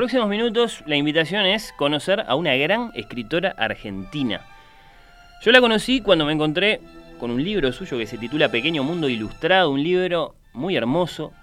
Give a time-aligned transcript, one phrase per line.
[0.00, 4.40] Próximos minutos la invitación es conocer a una gran escritora argentina.
[5.42, 6.80] Yo la conocí cuando me encontré
[7.18, 11.34] con un libro suyo que se titula Pequeño Mundo Ilustrado, un libro muy hermoso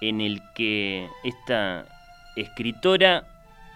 [0.00, 1.86] en el que esta
[2.34, 3.22] escritora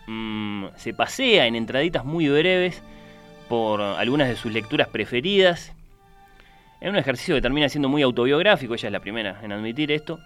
[0.08, 2.82] mm, se pasea en entraditas muy breves
[3.48, 5.74] por algunas de sus lecturas preferidas.
[6.80, 10.18] En un ejercicio que termina siendo muy autobiográfico, ella es la primera en admitir esto,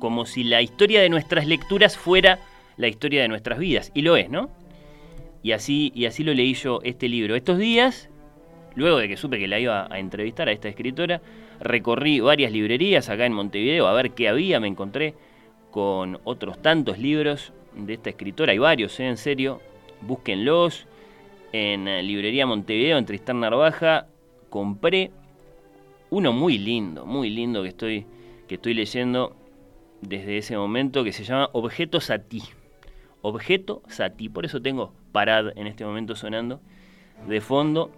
[0.00, 2.40] como si la historia de nuestras lecturas fuera
[2.76, 3.90] la historia de nuestras vidas.
[3.94, 4.50] Y lo es, ¿no?
[5.42, 7.36] Y así, y así lo leí yo este libro.
[7.36, 8.08] Estos días,
[8.74, 11.20] luego de que supe que la iba a entrevistar a esta escritora,
[11.60, 14.60] recorrí varias librerías acá en Montevideo a ver qué había.
[14.60, 15.14] Me encontré
[15.70, 18.52] con otros tantos libros de esta escritora.
[18.52, 19.06] Hay varios, ¿eh?
[19.06, 19.60] en serio.
[20.00, 20.86] Búsquenlos.
[21.52, 24.08] En Librería Montevideo, en Tristán Narvaja,
[24.50, 25.12] compré
[26.10, 28.06] uno muy lindo, muy lindo que estoy,
[28.48, 29.36] que estoy leyendo
[30.00, 32.42] desde ese momento que se llama Objeto Sati.
[33.26, 34.28] Objeto Sati.
[34.28, 36.60] Por eso tengo Parad en este momento sonando
[37.26, 37.90] de fondo.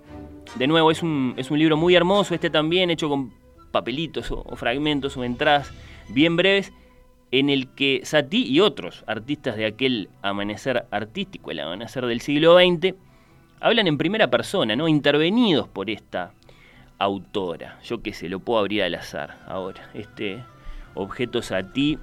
[0.54, 3.32] De nuevo, es un, es un libro muy hermoso, este también, hecho con
[3.72, 5.72] papelitos o, fragmentos o entradas
[6.10, 6.72] bien breves,
[7.32, 12.56] en el que Satie y otros artistas de aquel amanecer artístico, el amanecer del siglo
[12.56, 12.94] XX,
[13.58, 14.86] hablan en primera persona, ¿no?
[14.86, 16.34] intervenidos por esta
[16.98, 17.80] autora.
[17.82, 19.90] Yo que sé, lo puedo abrir al azar ahora.
[19.92, 20.44] Este
[20.94, 21.98] objeto Satie.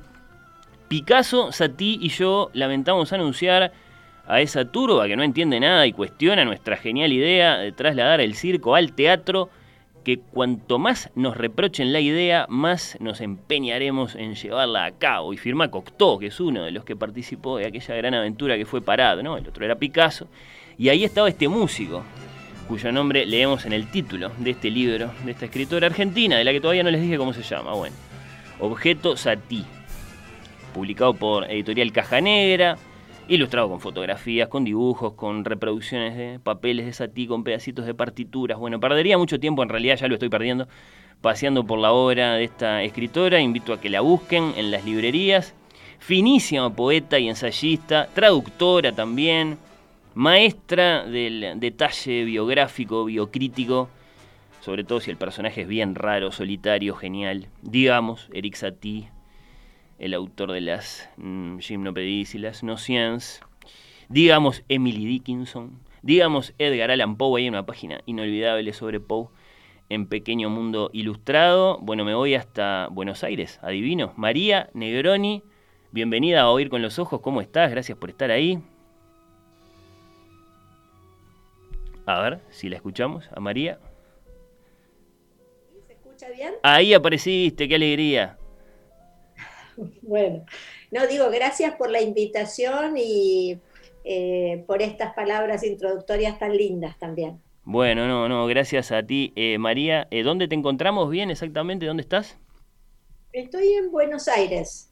[0.87, 3.71] Picasso, Satie y yo lamentamos anunciar
[4.27, 8.35] a esa turba que no entiende nada y cuestiona nuestra genial idea de trasladar el
[8.35, 9.49] circo al teatro,
[10.03, 15.33] que cuanto más nos reprochen la idea, más nos empeñaremos en llevarla a cabo.
[15.33, 18.65] Y firma Cocteau, que es uno de los que participó de aquella gran aventura que
[18.65, 19.37] fue Parado, ¿no?
[19.37, 20.27] El otro era Picasso.
[20.77, 22.03] Y ahí estaba este músico,
[22.67, 26.51] cuyo nombre leemos en el título de este libro, de esta escritora argentina, de la
[26.51, 27.73] que todavía no les dije cómo se llama.
[27.73, 27.95] Bueno,
[28.59, 29.63] Objeto Satie,
[30.73, 32.77] publicado por Editorial Caja Negra,
[33.27, 38.57] ilustrado con fotografías, con dibujos, con reproducciones de papeles de Satie, con pedacitos de partituras.
[38.57, 40.67] Bueno, perdería mucho tiempo, en realidad ya lo estoy perdiendo,
[41.21, 43.39] paseando por la obra de esta escritora.
[43.39, 45.55] Invito a que la busquen en las librerías.
[45.99, 49.57] Finísima poeta y ensayista, traductora también,
[50.15, 53.87] maestra del detalle biográfico, biocrítico,
[54.59, 57.47] sobre todo si el personaje es bien raro, solitario, genial.
[57.61, 59.12] Digamos, Eric Satie,
[59.99, 63.41] el autor de las mm, Gymnopédies y las Nociens.
[64.09, 65.79] Digamos, Emily Dickinson.
[66.01, 67.41] Digamos, Edgar Allan Poe.
[67.41, 69.29] Hay una página inolvidable sobre Poe
[69.89, 71.79] en Pequeño Mundo Ilustrado.
[71.79, 74.13] Bueno, me voy hasta Buenos Aires, adivino.
[74.17, 75.43] María Negroni,
[75.91, 77.21] bienvenida a Oír con los Ojos.
[77.21, 77.71] ¿Cómo estás?
[77.71, 78.59] Gracias por estar ahí.
[82.05, 83.79] A ver si la escuchamos a María.
[85.87, 86.55] ¿Se escucha bien?
[86.61, 88.37] Ahí apareciste, qué alegría.
[90.01, 90.45] Bueno,
[90.91, 93.59] no digo gracias por la invitación y
[94.03, 97.39] eh, por estas palabras introductorias tan lindas también.
[97.63, 100.07] Bueno, no, no, gracias a ti, eh, María.
[100.11, 101.85] Eh, ¿Dónde te encontramos bien exactamente?
[101.85, 102.37] ¿Dónde estás?
[103.31, 104.91] Estoy en Buenos Aires.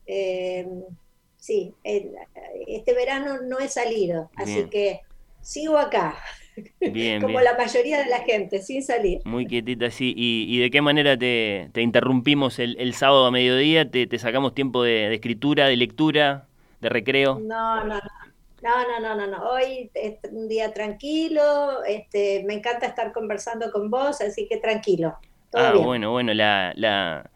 [1.38, 5.02] Sí, este verano no he salido, así que
[5.42, 6.16] sigo acá,
[6.84, 7.44] Bien, como bien.
[7.44, 9.22] la mayoría de la gente, sin salir.
[9.24, 10.14] Muy quietita, sí.
[10.18, 13.90] ¿Y, y de qué manera te, te interrumpimos el, el sábado a mediodía?
[13.92, 16.48] ¿Te, te sacamos tiempo de, de escritura, de lectura,
[16.80, 17.46] de recreo?
[17.48, 18.02] No, no, no.
[18.62, 19.50] No, no, no, no.
[19.50, 25.18] Hoy es un día tranquilo, este, me encanta estar conversando con vos, así que tranquilo.
[25.50, 25.86] Todo Ah, bien.
[25.86, 27.30] bueno, bueno, la, la,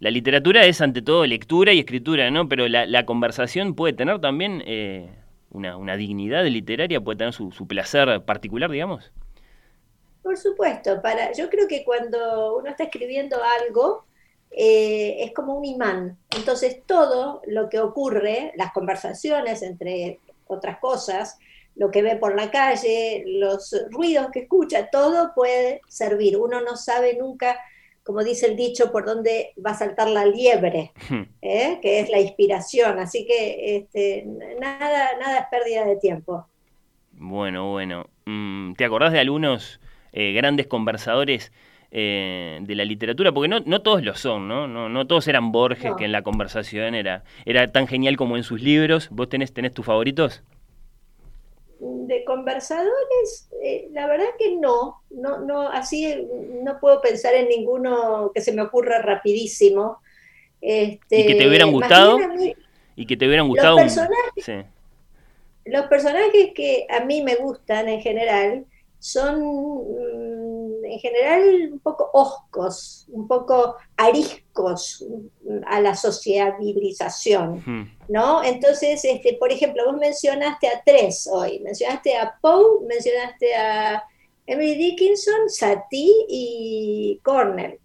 [0.00, 2.48] la literatura es ante todo lectura y escritura, ¿no?
[2.48, 5.10] Pero la, la conversación puede tener también eh,
[5.52, 9.12] una, una dignidad literaria, puede tener su, su placer particular, digamos.
[10.22, 14.04] Por supuesto, para, yo creo que cuando uno está escribiendo algo,
[14.50, 16.18] eh, es como un imán.
[16.36, 21.38] Entonces todo lo que ocurre, las conversaciones entre otras cosas,
[21.74, 26.36] lo que ve por la calle, los ruidos que escucha, todo puede servir.
[26.36, 27.58] Uno no sabe nunca,
[28.02, 30.92] como dice el dicho, por dónde va a saltar la liebre,
[31.40, 31.78] ¿eh?
[31.80, 32.98] que es la inspiración.
[32.98, 34.24] Así que este,
[34.60, 36.46] nada, nada es pérdida de tiempo.
[37.12, 38.08] Bueno, bueno.
[38.24, 39.80] Mm, ¿Te acordás de algunos
[40.12, 41.52] eh, grandes conversadores
[41.94, 44.66] eh, de la literatura, porque no, no todos lo son, ¿no?
[44.66, 48.42] No, no todos eran Borges, que en la conversación era, era tan genial como en
[48.42, 49.08] sus libros.
[49.10, 50.42] ¿Vos tenés, tenés tus favoritos?
[52.06, 56.28] De conversadores, eh, la verdad que no, no, no, así
[56.62, 59.98] no puedo pensar en ninguno que se me ocurra rapidísimo.
[60.60, 62.18] Este, ¿Y que te hubieran gustado?
[62.96, 63.76] ¿Y que te hubieran gustado?
[63.76, 64.66] Los personajes,
[65.64, 68.66] los personajes que a mí me gustan en general
[68.98, 70.11] son mm,
[70.92, 75.04] en general un poco oscos, un poco ariscos
[75.66, 78.44] a la sociabilización, ¿no?
[78.44, 84.04] Entonces, este, por ejemplo, vos mencionaste a tres hoy, mencionaste a Poe, mencionaste a
[84.46, 87.78] Emily Dickinson, Satie y Cornell.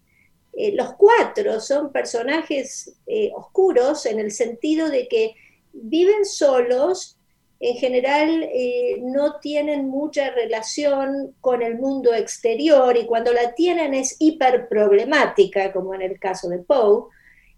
[0.52, 5.34] Eh, los cuatro son personajes eh, oscuros en el sentido de que
[5.72, 7.17] viven solos
[7.60, 13.94] en general eh, no tienen mucha relación con el mundo exterior y cuando la tienen
[13.94, 17.06] es hiper problemática, como en el caso de Poe.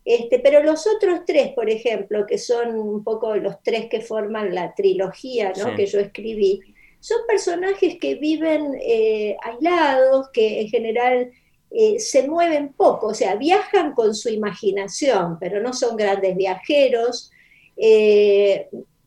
[0.03, 4.55] Este, pero los otros tres, por ejemplo, que son un poco los tres que forman
[4.55, 6.61] la trilogía que yo escribí,
[7.01, 11.31] son personajes que viven eh, aislados, que en general
[11.71, 17.31] eh, se mueven poco, o sea, viajan con su imaginación, pero no son grandes viajeros.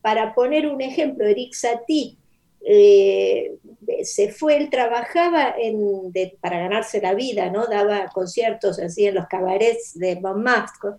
[0.04, 2.18] Para poner un ejemplo, Eric Satie
[2.60, 3.56] eh,
[4.02, 5.56] se fue, él trabajaba
[6.42, 7.66] para ganarse la vida, ¿no?
[7.66, 10.90] daba conciertos así en los cabarets de Montmartre,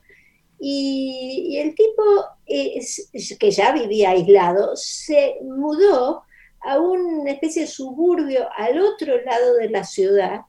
[0.60, 2.02] y, y el tipo,
[2.48, 6.24] que ya vivía aislado, se mudó
[6.62, 10.42] a una especie de suburbio al otro lado de la ciudad,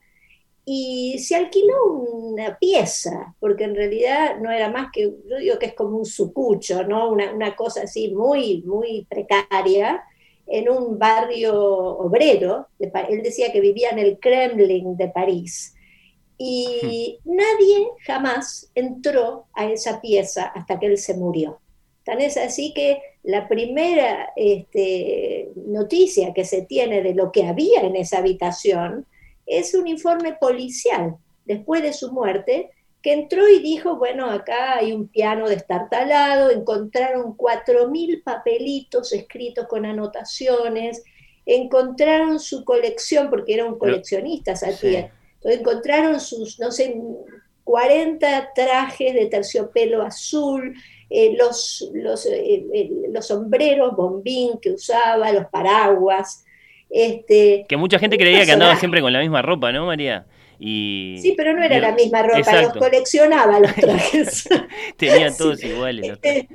[0.69, 5.67] y se alquiló una pieza, porque en realidad no era más que, yo digo que
[5.67, 7.09] es como un sucucho, ¿no?
[7.09, 10.03] Una, cosa así muy, muy precaria,
[10.45, 12.67] en un barrio obrero.
[12.79, 15.73] él decía que vivía en el Kremlin de París.
[16.37, 17.33] Y hmm.
[17.33, 21.61] nadie jamás entró a esa pieza hasta que él se murió.
[22.03, 27.83] Tan es así que la primera este, noticia que se tiene de lo que había
[27.83, 29.05] en esa habitación
[29.47, 31.15] es un informe policial
[31.45, 32.69] después de su muerte
[33.01, 39.85] que entró y dijo, bueno, acá hay un piano destartalado, encontraron 4.000 papelitos escritos con
[39.85, 41.03] anotaciones,
[41.45, 45.09] encontraron su colección, porque era un coleccionista, Entonces
[45.43, 46.99] encontraron sus, no sé,
[47.63, 50.75] 40 trajes de terciopelo azul,
[51.09, 56.43] eh, los, los, eh, eh, los sombreros bombín que usaba, los paraguas,
[56.89, 60.25] este, que mucha gente creía que andaba siempre con la misma ropa, ¿no, María?
[60.59, 61.17] Y...
[61.21, 64.47] Sí, pero no era la misma ropa, los coleccionaba los trajes.
[64.97, 66.07] Tenían todos iguales.
[66.07, 66.47] Los trajes.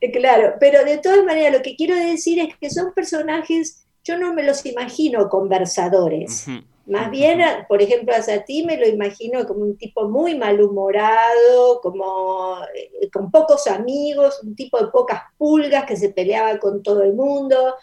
[0.00, 4.18] Eh, claro, pero de todas maneras lo que quiero decir es que son personajes, yo
[4.18, 6.46] no me los imagino conversadores.
[6.86, 12.58] Más bien, por ejemplo, a Sati me lo imagino como un tipo muy malhumorado, como
[12.74, 17.14] eh, con pocos amigos, un tipo de pocas pulgas que se peleaba con todo el
[17.14, 17.74] mundo,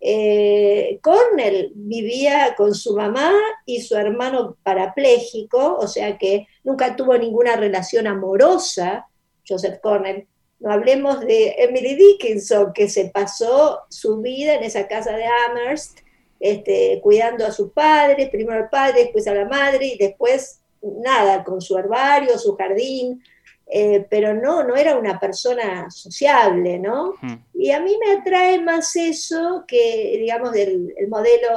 [0.00, 3.32] eh, Cornell vivía con su mamá
[3.66, 9.08] y su hermano parapléjico, o sea que nunca tuvo ninguna relación amorosa,
[9.46, 10.26] Joseph Cornell.
[10.60, 16.00] No hablemos de Emily Dickinson, que se pasó su vida en esa casa de Amherst,
[16.40, 21.44] este, cuidando a su padre, primero al padre, después a la madre, y después nada,
[21.44, 23.22] con su herbario, su jardín,
[23.70, 27.14] eh, pero no, no era una persona sociable, ¿no?
[27.52, 31.48] Y a mí me atrae más eso que, digamos, del el modelo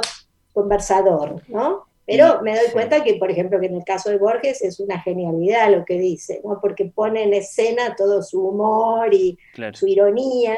[0.52, 1.86] conversador, ¿no?
[2.04, 5.00] Pero me doy cuenta que, por ejemplo, que en el caso de Borges es una
[5.00, 6.60] genialidad lo que dice, ¿no?
[6.60, 9.38] Porque pone en escena todo su humor y
[9.72, 10.56] su ironía.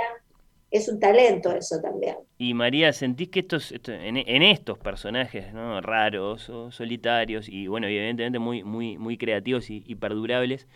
[0.73, 2.17] Es un talento eso también.
[2.37, 5.81] Y María, ¿sentís que estos, en, estos personajes ¿no?
[5.81, 10.67] raros o solitarios y, bueno, evidentemente muy, muy, muy creativos y perdurables,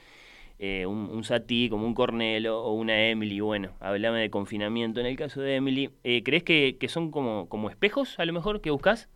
[0.60, 5.06] eh, un, un Sati como un Cornelo o una Emily, bueno, hablame de confinamiento en
[5.06, 8.70] el caso de Emily, eh, ¿crees que, son como, como espejos a lo mejor que
[8.70, 9.08] buscas?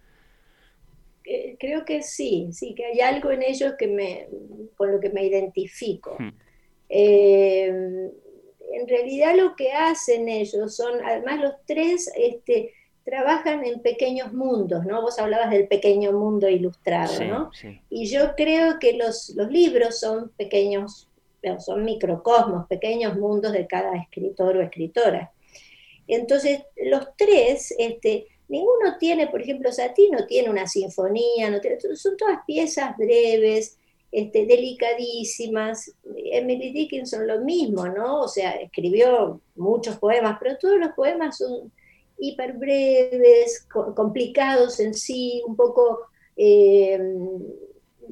[1.25, 4.29] Eh, creo que sí, sí, que hay algo en ellos que me,
[4.77, 6.17] con lo que me identifico.
[6.19, 6.31] Hmm.
[6.89, 12.73] en realidad lo que hacen ellos son, además los tres, este,
[13.05, 15.03] trabajan en pequeños mundos, ¿no?
[15.03, 17.51] Vos hablabas del pequeño mundo ilustrado, ¿no?
[17.91, 21.09] Y yo creo que los, los libros son pequeños
[21.59, 25.33] son microcosmos, pequeños mundos de cada escritor o escritora.
[26.07, 31.61] Entonces, los tres, este, ninguno tiene, por ejemplo, Satie no tiene una sinfonía,
[31.95, 33.79] son todas piezas breves,
[34.11, 35.95] este, delicadísimas.
[36.15, 38.21] Emily Dickinson lo mismo, ¿no?
[38.21, 41.73] O sea, escribió muchos poemas, pero todos los poemas son
[42.19, 46.01] hiper breves, complicados en sí, un poco
[46.37, 47.01] eh,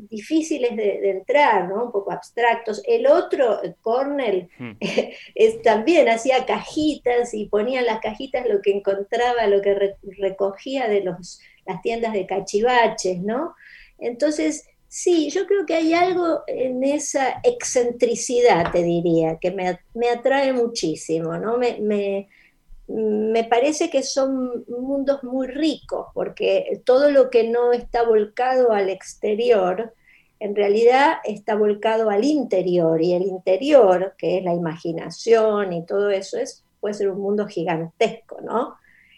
[0.08, 1.84] difíciles de, entrar, ¿no?
[1.84, 2.82] Un poco abstractos.
[2.86, 4.72] El otro, Cornell, hmm.
[5.34, 10.88] es, también hacía cajitas y ponía en las cajitas lo que encontraba, lo que recogía
[10.88, 13.54] de los, las tiendas de cachivaches, ¿no?
[13.98, 20.52] Entonces, sí, yo creo que hay algo en esa excentricidad, te diría, que me, atrae
[20.52, 21.58] muchísimo, ¿no?
[21.58, 22.28] me me
[23.48, 29.94] parece que son mundos muy ricos, porque todo lo que no está volcado al exterior,
[30.38, 36.10] en realidad está volcado al interior, y el interior, que es la imaginación y todo
[36.10, 38.76] eso, es, puede ser un mundo gigantesco, ¿no?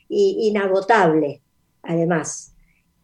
[0.08, 1.40] Y inagotable,
[1.82, 2.54] además.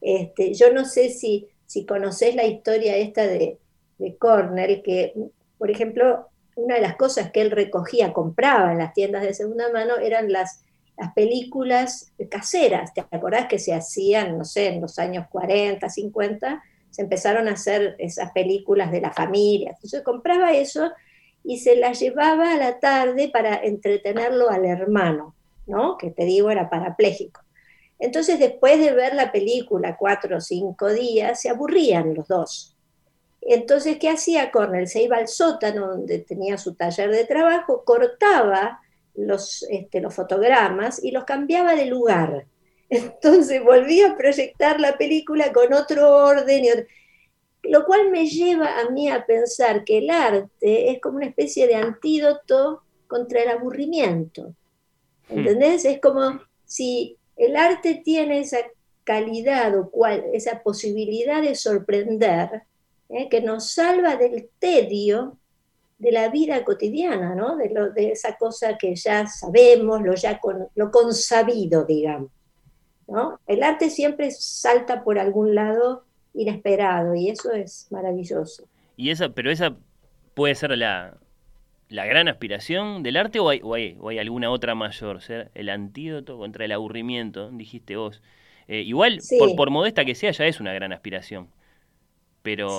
[0.00, 3.58] Este, yo no sé si, si conoces la historia esta de,
[3.98, 5.14] de Cornell, que,
[5.56, 6.26] por ejemplo,
[6.58, 10.32] una de las cosas que él recogía, compraba en las tiendas de segunda mano, eran
[10.32, 10.64] las,
[10.96, 12.92] las películas caseras.
[12.92, 16.62] ¿Te acordás que se hacían, no sé, en los años 40, 50?
[16.90, 19.70] Se empezaron a hacer esas películas de la familia.
[19.70, 20.90] Entonces compraba eso
[21.44, 25.36] y se las llevaba a la tarde para entretenerlo al hermano,
[25.66, 25.96] ¿no?
[25.96, 27.40] Que te digo era parapléjico.
[28.00, 32.76] Entonces, después de ver la película cuatro o cinco días, se aburrían los dos.
[33.50, 34.88] Entonces, ¿qué hacía Cornell?
[34.88, 38.80] Se iba al sótano donde tenía su taller de trabajo, cortaba
[39.14, 42.46] los, este, los fotogramas y los cambiaba de lugar.
[42.90, 46.86] Entonces volvía a proyectar la película con otro orden,
[47.62, 51.66] lo cual me lleva a mí a pensar que el arte es como una especie
[51.66, 54.54] de antídoto contra el aburrimiento.
[55.30, 55.38] Hmm.
[55.38, 55.86] ¿Entendés?
[55.86, 58.58] Es como si el arte tiene esa
[59.04, 62.64] calidad o cual, esa posibilidad de sorprender,
[63.08, 63.28] ¿eh?
[63.28, 65.38] que nos salva del tedio
[65.98, 67.56] de la vida cotidiana, ¿no?
[67.56, 72.30] de, lo, de esa cosa que ya sabemos, lo ya con, lo consabido, digamos.
[73.08, 73.40] ¿no?
[73.46, 78.64] El arte siempre salta por algún lado inesperado y eso es maravilloso.
[78.96, 79.76] Y esa, pero esa
[80.34, 81.16] puede ser la,
[81.88, 86.38] la gran aspiración del arte o hay, o hay, alguna otra mayor, ser el antídoto
[86.38, 88.22] contra el aburrimiento, dijiste vos.
[88.68, 91.48] Eh, igual, por, por modesta que sea, ya es una gran aspiración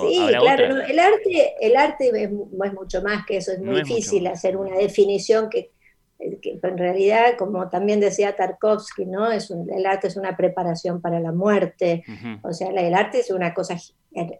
[0.08, 4.56] sí, claro, el arte, el arte es, mucho más que eso, es muy difícil hacer
[4.56, 5.70] una definición que,
[6.18, 9.30] en realidad, como también decía Tarkovsky, ¿no?
[9.30, 12.04] Es el arte es una preparación para la muerte,
[12.42, 13.76] o sea, el arte es una cosa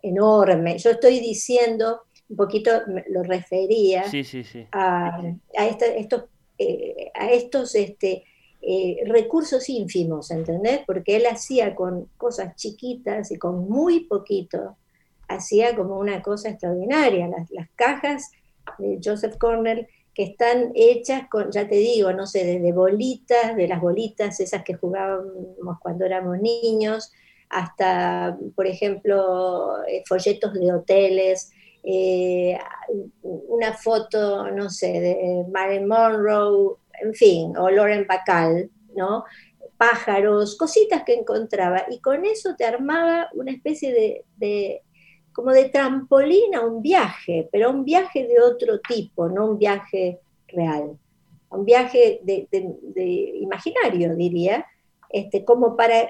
[0.03, 0.79] enorme.
[0.79, 2.71] Yo estoy diciendo, un poquito
[3.09, 4.05] lo refería
[4.73, 5.21] a,
[5.99, 6.25] estos,
[6.59, 8.25] eh, a estos este,
[8.63, 10.81] eh, recursos ínfimos, ¿entendés?
[10.87, 14.77] Porque él hacía con cosas chiquitas y con muy poquito,
[15.31, 17.29] hacía como una cosa extraordinaria.
[17.29, 18.31] Las, cajas
[18.79, 23.69] de Joseph Cornell que están hechas con, ya te digo, no sé, desde bolitas, de
[23.69, 27.13] las bolitas esas que jugábamos cuando éramos niños,
[27.49, 31.53] hasta, por ejemplo, eh, folletos de hoteles,
[31.85, 32.59] eh,
[33.23, 39.25] una foto, no sé, de Marilyn Monroe, en fin, o Lauren Bacall, ¿no?
[39.79, 44.83] pájaros, cositas que encontraba, y con eso te armaba una especie de
[45.33, 50.21] como de trampolín a un viaje, pero un viaje de otro tipo, no un viaje
[50.49, 50.99] real,
[51.51, 52.49] un viaje de,
[53.41, 54.67] imaginario, diría,
[55.09, 56.09] este, como para...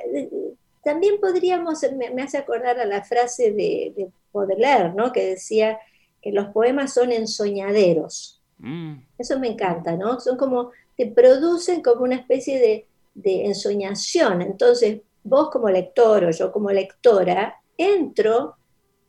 [0.82, 1.80] También podríamos,
[2.14, 5.12] me, hace acordar a la frase de, de Baudelaire, ¿no?
[5.12, 5.78] que decía
[6.22, 8.42] que los poemas son ensoñaderos.
[8.58, 8.94] Mm.
[9.18, 10.20] Eso me encanta, ¿no?
[10.20, 14.42] Son como, te producen como una especie de, de ensoñación.
[14.42, 18.56] Entonces, vos como lector o yo como lectora, entro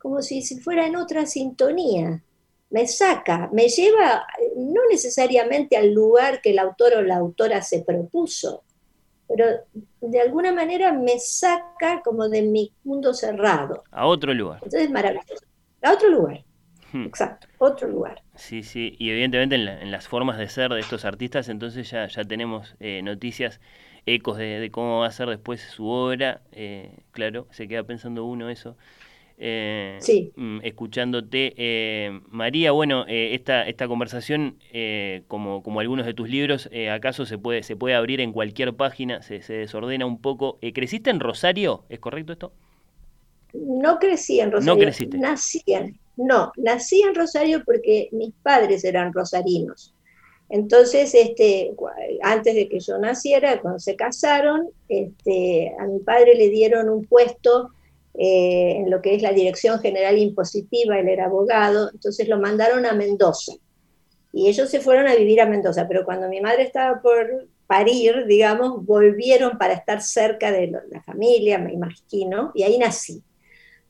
[0.01, 2.23] como si, fuera en otra sintonía.
[2.69, 7.83] Me saca, me lleva no necesariamente al lugar que el autor o la autora se
[7.83, 8.63] propuso,
[9.27, 9.45] pero
[9.99, 13.83] de alguna manera me saca como de mi mundo cerrado.
[13.91, 14.55] A otro lugar.
[14.55, 15.45] Entonces es maravilloso.
[15.81, 16.43] A otro lugar.
[16.93, 17.05] Hmm.
[17.05, 18.21] Exacto, otro lugar.
[18.35, 22.23] Sí, sí, y evidentemente en, las formas de ser de estos artistas, entonces ya, ya
[22.23, 23.61] tenemos eh, noticias,
[24.05, 26.41] ecos de, cómo va a ser después su obra.
[26.51, 28.77] Eh, claro, se queda pensando uno eso.
[29.43, 30.31] Eh, sí.
[30.35, 31.55] Mm, escuchándote.
[31.57, 34.59] Eh, María, bueno, eh, esta, esta conversación,
[35.27, 39.23] como, como algunos de tus libros, ¿acaso se puede, se puede abrir en cualquier página?
[39.23, 40.59] Se, desordena un poco.
[40.73, 41.85] ¿Creciste en Rosario?
[41.89, 42.53] ¿Es correcto esto?
[43.53, 44.75] No crecí en Rosario.
[44.75, 45.17] No creciste.
[45.17, 49.95] Nací en, no, nací en Rosario porque mis padres eran rosarinos.
[50.49, 51.73] Entonces, este,
[52.21, 57.05] antes de que yo naciera, cuando se casaron, este, a mi padre le dieron un
[57.05, 57.71] puesto
[58.13, 62.85] eh, en lo que es la Dirección General Impositiva, él era abogado, entonces lo mandaron
[62.85, 63.53] a Mendoza.
[64.33, 68.25] Y ellos se fueron a vivir a Mendoza, pero cuando mi madre estaba por parir,
[68.25, 73.23] digamos, volvieron para estar cerca de la familia, me imagino, y ahí nací.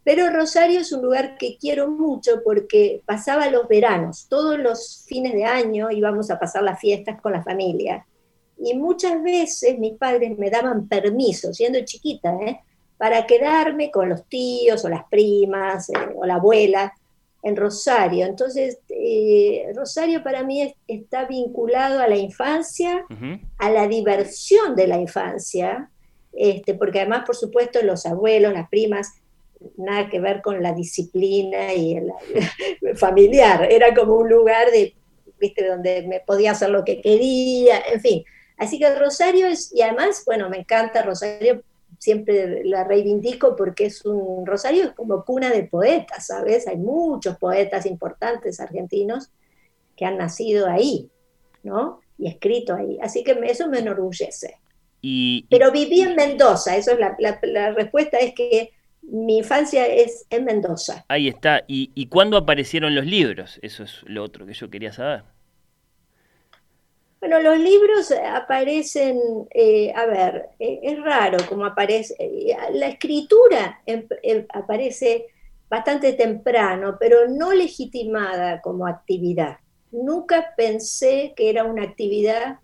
[0.03, 5.33] Pero Rosario es un lugar que quiero mucho porque pasaba los veranos, todos los fines
[5.33, 8.05] de año íbamos a pasar las fiestas con la familia.
[8.57, 12.59] Y muchas veces mis padres me daban permiso, siendo chiquita, ¿eh?
[13.01, 16.93] Para quedarme con los tíos o las primas eh, o la abuela
[17.41, 18.27] en Rosario.
[18.27, 23.03] Entonces, eh, Rosario para mí está vinculado a la infancia,
[23.57, 25.89] a la diversión de la infancia,
[26.33, 29.15] este, porque además, por supuesto, los abuelos, las primas,
[29.77, 32.11] nada que ver con la disciplina y el,
[32.97, 34.93] familiar, era como un lugar de,
[35.39, 35.67] ¿viste?
[35.67, 38.23] donde me podía hacer lo que quería, en fin.
[38.57, 41.63] Así que Rosario es, y además, bueno, me encanta Rosario
[42.01, 46.67] siempre la reivindico porque es un Rosario es como cuna de poetas, ¿sabes?
[46.67, 49.29] Hay muchos poetas importantes argentinos
[49.95, 51.11] que han nacido ahí,
[51.61, 51.99] ¿no?
[52.17, 52.97] Y escrito ahí.
[53.03, 54.55] Así que eso me enorgullece.
[54.99, 58.71] Y, Pero viví en Mendoza, eso es la, la, respuesta es que
[59.03, 61.05] mi infancia es en Mendoza.
[61.07, 61.63] Ahí está.
[61.67, 63.59] ¿Y, ¿Y cuándo aparecieron los libros?
[63.61, 65.21] Eso es lo otro que yo quería saber.
[67.21, 73.79] Bueno, los libros aparecen, eh, a ver, eh, es raro como aparece, eh, la escritura
[73.85, 75.27] em, em, aparece
[75.69, 79.57] bastante temprano, pero no legitimada como actividad.
[79.91, 82.57] Nunca pensé que era una actividad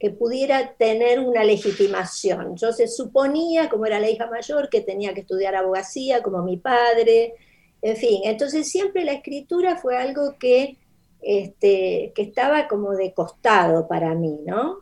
[0.00, 2.56] que pudiera tener una legitimación.
[2.56, 6.56] Yo se suponía, como era la hija mayor, que tenía que estudiar abogacía, como mi
[6.56, 7.34] padre,
[7.80, 8.22] en fin.
[8.24, 10.78] Entonces siempre la escritura fue algo que
[11.22, 14.78] este, que estaba como de costado para mí, ¿no?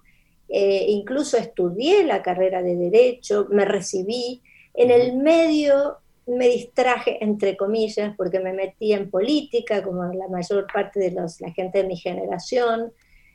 [0.48, 4.42] Eh, incluso estudié la carrera de Derecho, me recibí,
[4.74, 10.66] en el medio me distraje, entre comillas, porque me metí en política, como la mayor
[10.72, 12.92] parte de los, la gente de mi generación.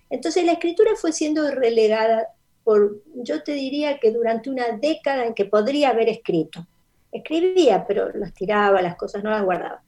[0.10, 2.28] Entonces la escritura fue siendo relegada
[2.64, 6.68] por, yo te diría que durante una década en que podría haber escrito.
[7.12, 9.84] Escribía, pero los tiraba, las cosas no las guardaba.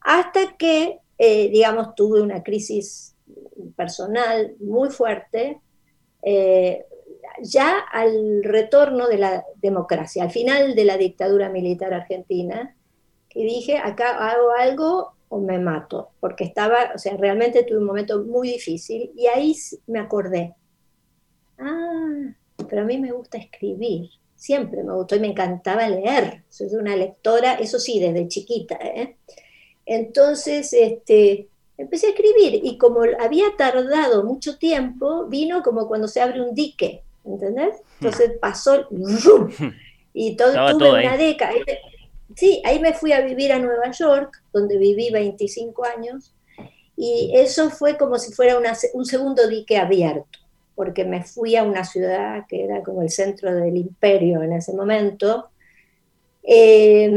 [0.00, 3.14] Hasta que eh, digamos, tuve una crisis
[3.74, 5.60] personal muy fuerte,
[6.22, 6.84] eh,
[7.42, 12.74] ya al retorno de la democracia, al final de la dictadura militar argentina,
[13.34, 17.84] y dije, acá hago algo o me mato, porque estaba, o sea, realmente tuve un
[17.84, 19.54] momento muy difícil y ahí
[19.86, 20.54] me acordé,
[21.58, 22.32] ah,
[22.68, 26.96] pero a mí me gusta escribir, siempre me gustó y me encantaba leer, soy una
[26.96, 29.16] lectora, eso sí, desde chiquita, ¿eh?
[29.86, 36.20] Entonces, este, empecé a escribir y como había tardado mucho tiempo, vino como cuando se
[36.20, 37.76] abre un dique, ¿entendés?
[38.00, 38.86] Entonces pasó
[40.12, 41.52] y todo, tuve una década.
[42.34, 46.34] Sí, ahí me fui a vivir a Nueva York, donde viví 25 años,
[46.96, 48.58] y eso fue como si fuera
[48.94, 50.38] un segundo dique abierto,
[50.74, 54.72] porque me fui a una ciudad que era como el centro del imperio en ese
[54.72, 55.50] momento.
[56.42, 57.10] Eh,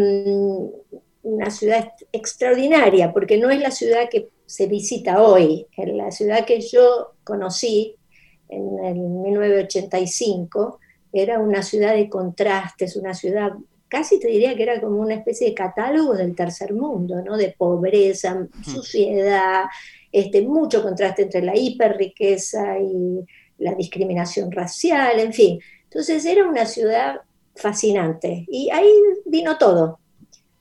[1.24, 6.62] una ciudad extraordinaria, porque no es la ciudad que se visita hoy, la ciudad que
[6.62, 7.96] yo conocí
[8.48, 10.80] en el 1985,
[11.14, 13.52] era una ciudad de contrastes, una ciudad,
[13.88, 17.38] casi te diría que era como una especie de catálogo del tercer mundo, ¿no?
[17.38, 19.66] de pobreza, suciedad,
[20.12, 23.26] este, mucho contraste entre la hiperriqueza y
[23.60, 25.60] la discriminación racial, en fin.
[25.84, 27.22] Entonces era una ciudad
[27.56, 28.92] fascinante y ahí
[29.26, 30.00] vino todo,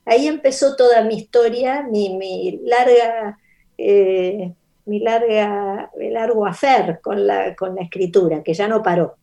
[0.05, 3.39] ahí empezó toda mi historia, mi, larga,
[3.77, 4.53] eh,
[4.85, 9.15] mi larga, largo hacer con la, con la escritura, que ya no paró,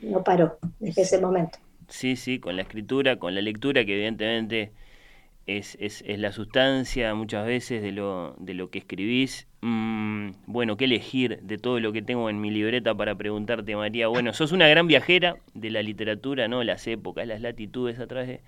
[0.00, 1.58] no paró desde ese momento.
[1.88, 4.72] Sí, sí, con la escritura, con la lectura, que evidentemente
[5.46, 9.48] es, es, es la sustancia muchas veces de lo, de lo que escribís.
[9.60, 14.08] Mm, bueno, qué elegir de todo lo que tengo en mi libreta para preguntarte, María.
[14.08, 16.62] Bueno, sos una gran viajera de la literatura, ¿no?
[16.62, 18.40] Las épocas, las latitudes a través de,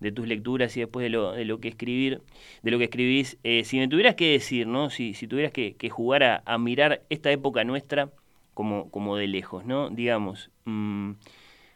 [0.00, 2.20] de tus lecturas y después de lo, de lo que escribir,
[2.62, 3.38] de lo que escribís.
[3.44, 4.90] Eh, si me tuvieras que decir, ¿no?
[4.90, 8.10] Si, si tuvieras que, jugar a, mirar esta época nuestra
[8.54, 9.90] como, como de lejos, ¿no?
[9.90, 11.12] Digamos, mm,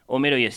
[0.07, 0.49] Homero y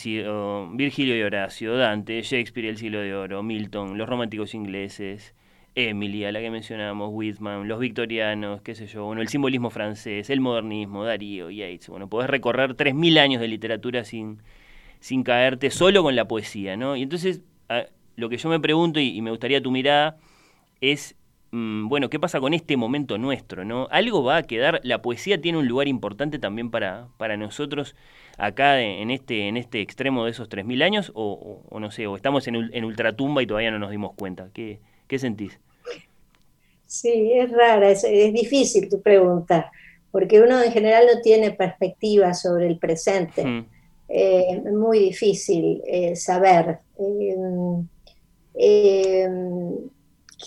[0.78, 5.36] Virgilio y Horacio, Dante, Shakespeare y el siglo de oro, Milton, los románticos ingleses,
[5.76, 10.30] Emily, a la que mencionábamos, Whitman, los victorianos, qué sé yo, bueno, el simbolismo francés,
[10.30, 14.40] el modernismo, Darío, Yates, bueno, podés recorrer 3.000 años de literatura sin,
[15.00, 16.96] sin caerte solo con la poesía, ¿no?
[16.96, 17.42] Y entonces
[18.16, 20.18] lo que yo me pregunto y, me gustaría tu mirada
[20.80, 21.16] es,
[21.52, 23.66] mm, bueno, ¿qué pasa con este momento nuestro?
[23.66, 23.88] ¿no?
[23.92, 24.82] ¿Algo va a quedar?
[24.84, 27.96] ¿La poesía tiene un lugar importante también para, para nosotros
[28.38, 31.12] acá en este, en este extremo de esos 3.000 años?
[31.16, 34.50] O, no sé, o estamos en, en, ultratumba y todavía no nos dimos cuenta.
[34.54, 35.60] ¿Qué, qué sentís?
[36.92, 38.04] Sí, es rara, es,
[38.34, 39.72] difícil tu pregunta,
[40.12, 43.66] porque uno en general no tiene perspectiva sobre el presente.
[44.14, 46.80] Es muy difícil eh, saber.
[46.98, 47.36] Eh,
[48.54, 49.28] Eh,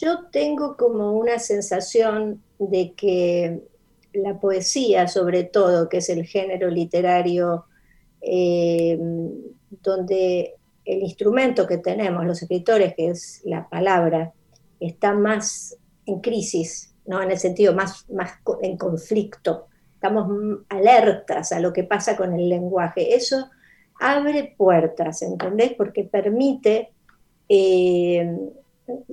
[0.01, 3.63] yo tengo como una sensación de que
[4.13, 7.67] la poesía, sobre todo, que es el género literario
[8.21, 8.99] eh,
[9.83, 14.33] donde el instrumento que tenemos los escritores, que es la palabra,
[14.81, 17.23] está más en crisis, ¿no?
[17.23, 19.69] en el sentido más, más en conflicto,
[20.05, 23.15] estamos alertas a lo que pasa con el lenguaje.
[23.15, 23.49] Eso
[23.99, 25.73] abre puertas, ¿entendés?
[25.73, 26.91] Porque permite
[27.49, 28.37] eh,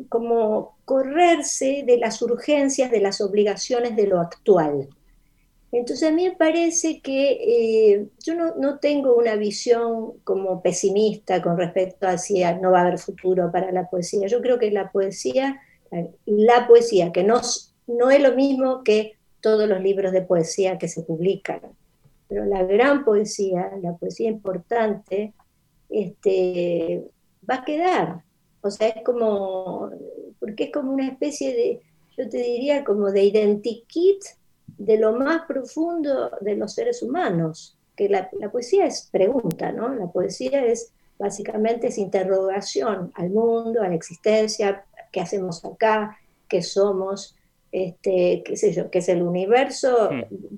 [0.10, 4.90] como correrse de las urgencias, de las obligaciones de lo actual.
[5.72, 11.58] Entonces a mí me parece que eh, yo no, tengo una visión como pesimista con
[11.58, 14.28] respecto a si no va a haber futuro para la poesía.
[14.28, 15.62] Yo creo que la poesía,
[16.26, 17.40] la poesía, que no,
[17.88, 21.62] no es lo mismo que todos los libros de poesía que se publican,
[22.28, 25.34] pero la gran poesía, la poesía importante,
[25.90, 27.04] este,
[27.50, 28.24] va a quedar.
[28.62, 29.92] O sea, es como,
[30.40, 31.82] porque es como una especie de,
[32.18, 34.24] yo te diría, como de identikit
[34.78, 39.94] de lo más profundo de los seres humanos, que la, poesía es pregunta, ¿no?
[39.94, 46.64] La poesía es básicamente es interrogación al mundo, a la existencia, qué hacemos acá, qué
[46.64, 47.36] somos,
[47.72, 50.10] este, qué sé yo, qué es el universo,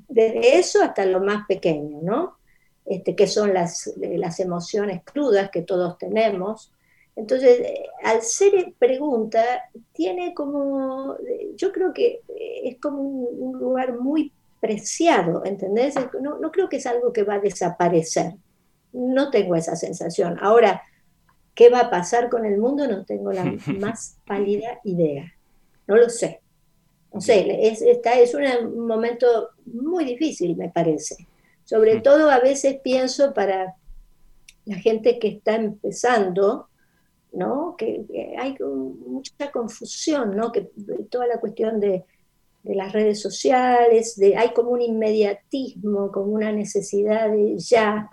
[0.08, 2.38] desde eso hasta lo más pequeño, ¿no?
[2.86, 6.73] Este, qué son las, las emociones crudas que todos tenemos.
[7.15, 9.43] Entonces, eh, al ser pregunta,
[9.93, 11.15] tiene como,
[11.56, 12.21] yo creo que
[12.63, 15.95] es como un, lugar muy preciado, ¿entendés?
[16.19, 18.34] No, no, creo que es algo que va a desaparecer.
[18.91, 20.38] No tengo esa sensación.
[20.41, 20.82] Ahora,
[21.54, 22.88] ¿qué va a pasar con el mundo?
[22.88, 23.43] No tengo la
[23.80, 25.32] más pálida idea.
[25.88, 26.42] No lo sé.
[27.13, 31.28] No sé, es, está, es un momento muy difícil, me parece.
[31.63, 33.76] Sobre todo a veces pienso para
[34.65, 36.69] la gente que está empezando,
[37.32, 37.76] ¿no?
[37.78, 38.06] Que,
[38.38, 40.52] hay mucha confusión, ¿no?
[40.52, 40.71] Que
[41.10, 42.04] toda la cuestión de,
[42.63, 48.10] las redes sociales, de, hay como un inmediatismo, como una necesidad de ya,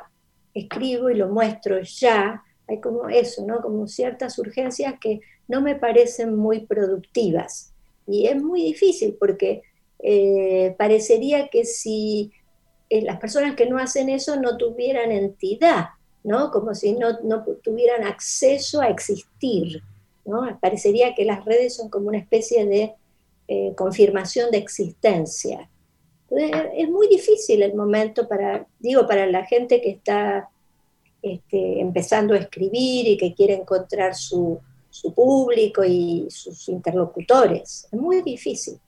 [0.52, 3.60] escribo y lo muestro ya, hay como eso, ¿no?
[3.60, 7.69] Como ciertas urgencias que no me parecen muy productivas.
[8.10, 9.62] Y es muy difícil porque
[10.00, 12.32] eh, parecería que si
[12.88, 15.90] eh, las personas que no hacen eso no tuvieran entidad,
[16.24, 16.50] ¿no?
[16.50, 17.18] Como si no,
[17.62, 19.82] tuvieran acceso a existir,
[20.24, 20.58] ¿no?
[20.60, 22.94] Parecería que las redes son como una especie de
[23.48, 25.70] eh, confirmación de existencia.
[26.30, 30.48] es muy difícil el momento para, digo, para la gente que está
[31.22, 37.88] este, empezando a escribir y que quiere encontrar su, su público y sus interlocutores.
[37.90, 38.78] Es muy difícil.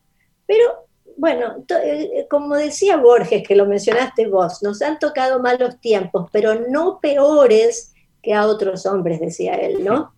[0.46, 0.86] Pero
[1.16, 6.28] bueno, eh, eh, como decía Borges, que lo mencionaste vos, nos han tocado malos tiempos,
[6.32, 10.12] pero no peores que a otros hombres, decía él, ¿no?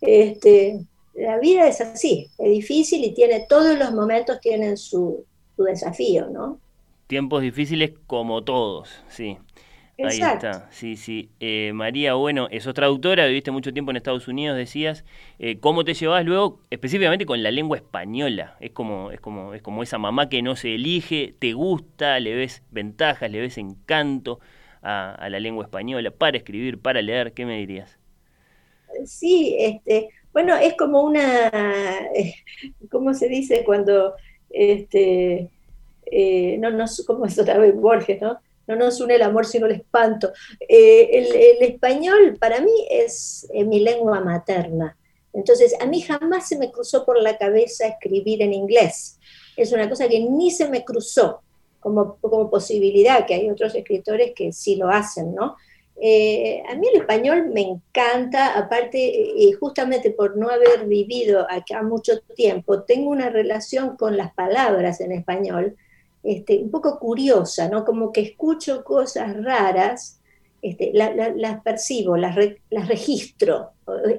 [0.00, 0.80] Este,
[1.14, 6.28] la vida es así, es difícil y tiene todos los momentos tienen su, su desafío,
[6.28, 6.58] ¿no?
[7.06, 9.38] Tiempos difíciles como todos, sí.
[9.98, 11.30] Ahí está, sí, sí.
[11.40, 15.04] Eh, María, bueno, sos traductora, viviste mucho tiempo en Estados Unidos, decías.
[15.38, 18.56] Eh, ¿Cómo te llevas luego, específicamente con la lengua española?
[18.60, 22.34] Es como, es, como, es como esa mamá que no se elige, te gusta, le
[22.34, 24.38] ves ventajas, le ves encanto
[24.82, 27.32] a, la lengua española para escribir, para leer.
[27.32, 27.98] ¿Qué me dirías?
[29.06, 31.50] Sí, este, bueno, es como una,
[32.90, 34.14] ¿cómo se dice cuando,
[34.50, 35.48] este,
[36.04, 38.38] eh, no, no, como es otra vez Borges, ¿no?
[38.66, 40.32] No nos une el amor sino el espanto.
[40.60, 44.96] Eh, el, español para mí es mi lengua materna.
[45.32, 49.18] Entonces, a mí jamás se me cruzó por la cabeza escribir en inglés.
[49.56, 51.42] Es una cosa que ni se me cruzó
[51.80, 55.56] como, como posibilidad, que hay otros escritores que sí lo hacen, ¿no?
[55.98, 61.82] Eh, a mí el español me encanta, aparte, y justamente por no haber vivido acá
[61.82, 65.76] mucho tiempo, tengo una relación con las palabras en español
[66.26, 67.84] este, un poco curiosa, ¿no?
[67.84, 70.20] Como que escucho cosas raras,
[70.60, 72.34] este, las percibo, las,
[72.88, 73.70] registro,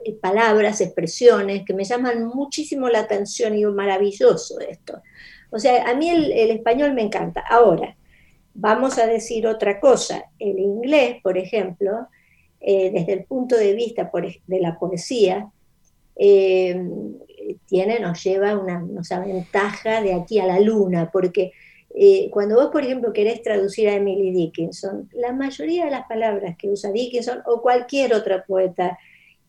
[0.05, 5.01] eh, palabras, expresiones que me llaman muchísimo la atención y digo, maravilloso esto.
[5.49, 7.43] O sea, a mí el, español me encanta.
[7.49, 7.97] Ahora,
[8.53, 10.23] vamos a decir otra cosa.
[10.39, 12.07] El inglés, por ejemplo,
[12.61, 14.09] eh, desde el punto de vista
[14.47, 15.51] de la poesía,
[16.15, 16.81] eh,
[17.65, 21.51] tiene, nos lleva una, una ventaja de aquí a la luna, porque
[21.99, 26.55] eh, cuando vos, por ejemplo, querés traducir a Emily Dickinson, la mayoría de las palabras
[26.55, 28.99] que usa Dickinson o cualquier otra poeta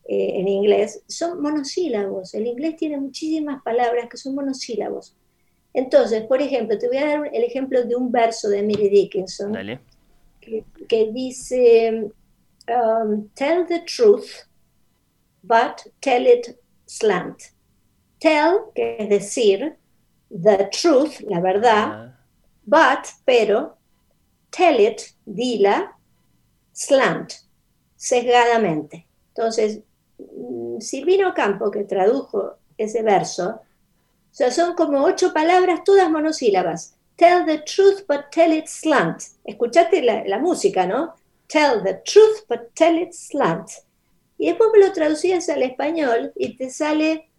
[0.07, 2.33] eh, en inglés son monosílabos.
[2.33, 5.15] El inglés tiene muchísimas palabras que son monosílabos.
[5.75, 9.53] Entonces, por ejemplo, te voy a dar el ejemplo de un verso de Emily Dickinson
[10.87, 12.09] que, dice,
[12.67, 14.47] um, tell the truth,
[15.43, 16.57] but tell it
[16.87, 17.43] slant.
[18.17, 19.75] Tell, que es decir,
[20.31, 22.18] the truth, la verdad, Ah,
[22.69, 23.77] but, pero,
[24.51, 25.95] tell it, dila,
[26.71, 27.33] slant,
[27.95, 29.05] sesgadamente.
[29.33, 29.79] Entonces,
[30.17, 33.61] mm, Silvino Campo, que tradujo ese verso,
[34.31, 36.95] son como ocho palabras, todas monosílabas.
[37.17, 39.23] Tell the truth, but tell it slant.
[39.43, 41.15] Escuchaste la, la música, ¿no?
[41.47, 43.69] Tell the truth, but tell it slant.
[44.37, 47.29] Y después me lo traducías al español y te sale,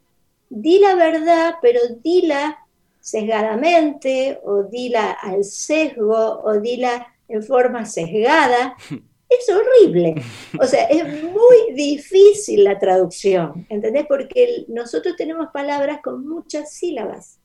[0.51, 2.59] di la verdad, pero dila
[3.01, 8.77] sesgadamente, o dila al sesgo, o dila en forma sesgada.
[9.33, 10.17] Es horrible.
[10.61, 14.05] O sea, es muy difícil la traducción, ¿entendés?
[14.09, 17.39] Porque nosotros tenemos palabras con muchas sílabas,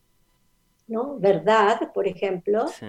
[0.88, 1.16] ¿no?
[1.20, 2.86] Verdad, por ejemplo, sí.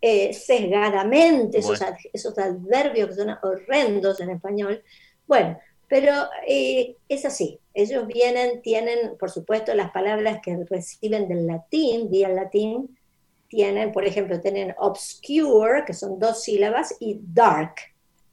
[0.00, 1.96] eh, sesgadamente, esos, Bueno.
[2.12, 4.82] esos adverbios que son horrendos en español.
[5.28, 5.56] Bueno,
[5.92, 6.14] pero
[6.46, 7.58] eh, es así.
[7.74, 12.96] Ellos vienen, tienen, por supuesto, las palabras que reciben del latín, vía latín,
[13.48, 17.74] tienen, por ejemplo, tienen obscure, que son dos sílabas, y dark,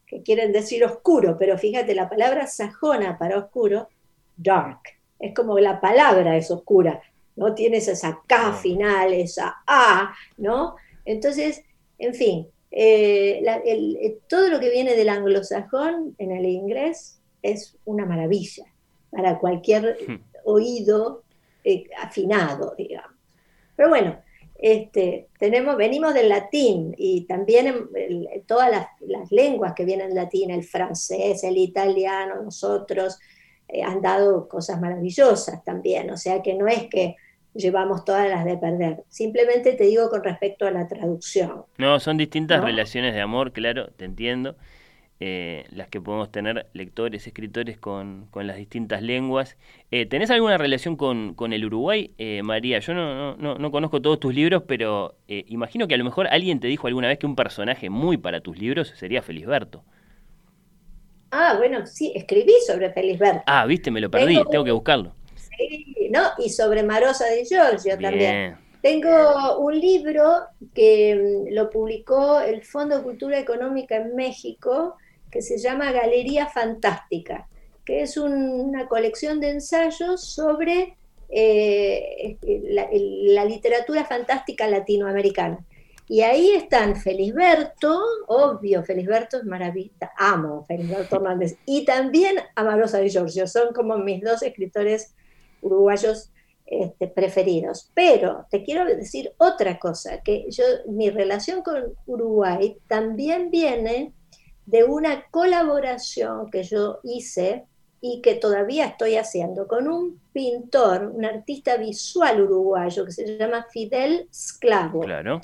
[0.07, 3.89] que quieren decir oscuro, pero fíjate, la palabra sajona para oscuro,
[4.37, 4.79] dark,
[5.19, 7.01] es como la palabra es oscura,
[7.35, 7.53] ¿no?
[7.55, 8.53] Tienes esa K Ah.
[8.53, 10.77] final, esa A, ¿no?
[11.03, 11.61] Entonces,
[11.97, 17.18] en fin, eh, la- el- eh, todo lo que viene del anglosajón en el inglés
[17.41, 18.65] es una maravilla
[19.11, 20.15] para cualquier Hmm.
[20.45, 21.23] oído
[21.63, 23.11] eh, afinado, digamos.
[23.75, 24.19] Pero bueno,
[24.55, 30.17] este, tenemos, venimos del latín y también en- todas las, las lenguas que vienen del
[30.17, 33.17] latín, el francés, el italiano, nosotros,
[33.67, 37.15] eh, han dado cosas maravillosas también, o sea que no es que
[37.53, 41.63] llevamos todas las de perder, simplemente te digo con respecto a la traducción.
[41.77, 42.65] No, son distintas ¿No?
[42.67, 44.55] relaciones de amor, claro, te entiendo.
[45.19, 49.57] Eh, las que podemos tener lectores, escritores con, con las distintas lenguas.
[49.91, 52.79] Eh, ¿Tenés alguna relación con, con el Uruguay, eh, María?
[52.79, 56.05] Yo no, no, no, no conozco todos tus libros, pero eh, imagino que a lo
[56.05, 59.83] mejor alguien te dijo alguna vez que un personaje muy para tus libros sería Felisberto.
[61.31, 63.43] Ah, bueno, sí, escribí sobre Felisberto.
[63.45, 65.11] Ah, viste, me lo perdí, Tengo- tengo que buscarlo.
[65.35, 66.21] Sí, ¿no?
[66.43, 68.57] Y sobre Marosa de Giorgio también.
[68.81, 70.23] Tengo un libro
[70.73, 71.15] que
[71.49, 74.95] mm, lo publicó el Fondo de Cultura Económica en México,
[75.31, 77.47] que se llama Galería Fantástica,
[77.85, 80.95] que es un- una colección de ensayos sobre
[81.31, 82.37] eh,
[82.71, 85.59] la, el- la literatura fantástica latinoamericana.
[86.07, 93.09] Y ahí están Felisberto, obvio, Felisberto es maravilla, amo Felisberto Hernández, y también Amarosa de
[93.09, 95.13] Giorgio, son como mis dos escritores
[95.61, 96.31] uruguayos
[96.65, 97.91] este, preferidos.
[97.93, 104.13] Pero te quiero decir otra cosa, que yo, mi relación con Uruguay también viene
[104.69, 107.65] de una colaboración que yo hice
[108.01, 113.65] y que todavía estoy haciendo con un pintor, un artista visual uruguayo que se llama
[113.71, 115.41] Fidel Sclavo Claro.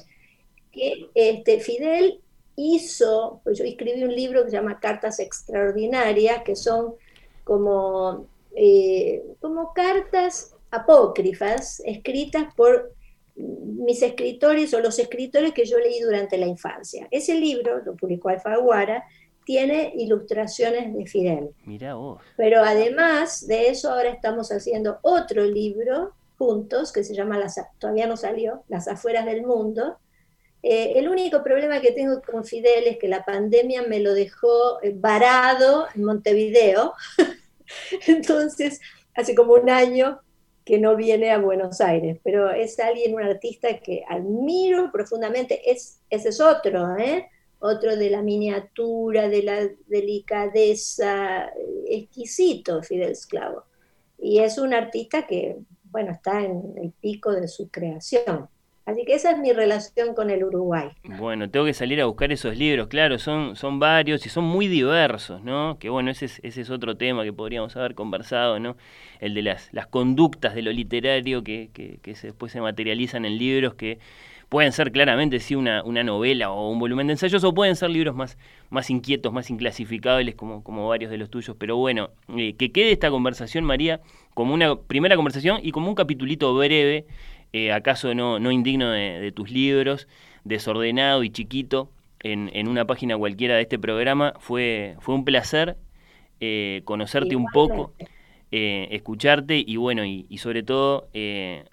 [0.72, 2.22] que este, Fidel
[2.56, 6.94] hizo, pues yo escribí un libro que se llama Cartas Extraordinarias, que son
[7.44, 12.94] como, eh, como cartas apócrifas escritas por
[13.36, 17.08] mis escritores o los escritores que yo leí durante la infancia.
[17.12, 19.04] Ese libro, lo publicó Alfaguara,
[19.46, 21.50] tiene ilustraciones de Fidel.
[21.66, 22.22] Mirá vos.
[22.36, 28.08] Pero además de eso, ahora estamos haciendo otro libro juntos que se llama, las, todavía
[28.08, 29.98] no salió, Las afueras del mundo.
[30.64, 34.82] Eh, el único problema que tengo con Fidel es que la pandemia me lo dejó
[34.82, 36.94] eh, varado en Montevideo.
[38.08, 38.82] Entonces,
[39.14, 40.22] hace como un año
[40.66, 45.70] que no viene a Buenos Aires, pero es alguien, un artista que admiro profundamente.
[45.70, 47.30] Es, ese es otro, ¿eh?
[47.60, 51.52] otro de la miniatura, de la delicadeza,
[51.88, 53.64] exquisito Fidel Esclavo.
[54.18, 58.50] Y es un artista que, bueno, está en el pico de su creación.
[58.86, 60.90] Así que esa es mi relación con el Uruguay.
[61.04, 64.68] Bueno, tengo que salir a buscar esos libros, claro, son, son varios y son muy
[64.68, 65.78] diversos, ¿no?
[65.80, 68.78] Que bueno, ese es, ese es otro tema que podríamos haber conversado, ¿no?
[69.20, 73.26] El de las, las conductas de lo literario que, que, que se, después se materializan
[73.26, 73.98] en libros que
[74.50, 77.90] pueden ser claramente sí una, una novela o un volumen de ensayos o pueden ser
[77.90, 78.38] libros más,
[78.70, 81.56] más inquietos, más inclasificables como, como varios de los tuyos.
[81.58, 84.02] Pero bueno, eh, que quede esta conversación, María,
[84.34, 87.06] como una primera conversación y como un capitulito breve,
[87.58, 90.10] eh, acaso no, no indigno de, de, tus libros,
[90.44, 91.90] desordenado y chiquito,
[92.20, 94.34] en, en, una página cualquiera de este programa.
[94.40, 95.78] Fue, fue un placer
[96.42, 97.62] eh, conocerte Igualmente.
[97.62, 97.94] un poco.
[98.52, 101.08] Eh, escucharte y bueno, y, y sobre todo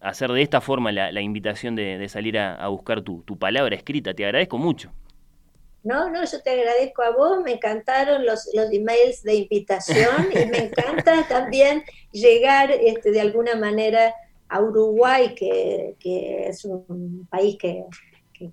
[0.01, 3.37] hacer de esta forma la, la invitación de, de salir a, a buscar tu, tu,
[3.37, 4.15] palabra escrita.
[4.15, 4.93] Te agradezco mucho.
[5.83, 10.47] No, no, yo te agradezco a vos, me encantaron los, los emails de invitación y
[10.47, 14.15] me encanta también llegar este, de alguna manera
[14.53, 15.97] a Uruguay, que,
[16.47, 17.85] es un país que,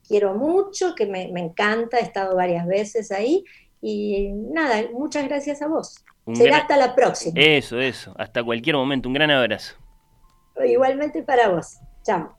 [0.07, 3.43] quiero mucho, que me, encanta, he estado varias veces ahí.
[3.81, 6.03] Y nada, muchas gracias a vos.
[6.33, 7.33] Será hasta la próxima.
[7.35, 9.09] Eso, eso, hasta cualquier momento.
[9.09, 9.75] Un gran abrazo.
[10.65, 11.79] Igualmente para vos.
[12.03, 12.38] Chao.